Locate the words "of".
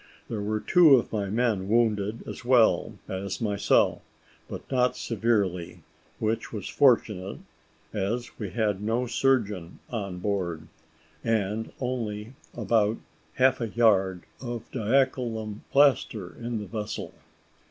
0.95-1.13, 14.41-14.63